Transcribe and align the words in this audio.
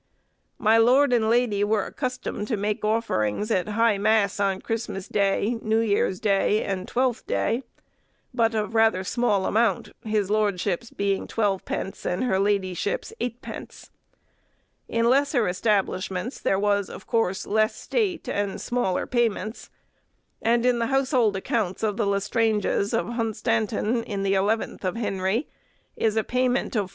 My 0.57 0.79
lord 0.79 1.13
and 1.13 1.29
lady 1.29 1.63
were 1.63 1.85
accustomed 1.85 2.47
to 2.47 2.57
make 2.57 2.83
offerings 2.83 3.51
at 3.51 3.67
high 3.67 3.99
mass 3.99 4.39
on 4.39 4.59
Christmas 4.59 5.07
Day, 5.07 5.59
New 5.61 5.77
Year's 5.77 6.19
Day, 6.19 6.63
and 6.63 6.87
Twelfth 6.87 7.27
Day; 7.27 7.61
but 8.33 8.55
of 8.55 8.73
rather 8.73 9.03
small 9.03 9.45
amount, 9.45 9.91
his 10.03 10.31
lordship's 10.31 10.89
being 10.89 11.27
12_d._ 11.27 12.03
and 12.03 12.23
her 12.23 12.39
ladyship's 12.39 13.13
8_d._ 13.21 13.91
In 14.89 15.07
lesser 15.07 15.47
establishments 15.47 16.41
there 16.41 16.57
was, 16.57 16.89
of 16.89 17.05
course, 17.05 17.45
less 17.45 17.75
state 17.75 18.27
and 18.27 18.59
smaller 18.59 19.05
payments; 19.05 19.69
and 20.41 20.65
in 20.65 20.79
the 20.79 20.87
household 20.87 21.35
accounts 21.35 21.83
of 21.83 21.97
the 21.97 22.07
Lestranges 22.07 22.91
of 22.95 23.05
Hunstanton, 23.05 24.01
in 24.05 24.23
the 24.23 24.33
eleventh 24.33 24.83
of 24.83 24.95
Henry, 24.95 25.47
is 25.95 26.15
a 26.17 26.23
payment 26.23 26.75
of 26.75 26.87
4_d. 26.87 26.89